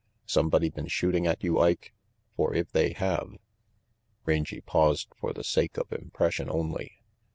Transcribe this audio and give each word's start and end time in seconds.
"Somebody 0.25 0.71
been 0.71 0.87
shooting 0.87 1.27
at 1.27 1.43
you, 1.43 1.59
Ike? 1.59 1.93
For 2.35 2.55
if 2.55 2.71
they 2.71 2.93
have" 2.93 3.35
Rangy 4.25 4.61
paused 4.61 5.09
for 5.15 5.31
the 5.31 5.43
sake 5.43 5.77
of 5.77 5.93
impression 5.93 6.49
only. 6.49 7.03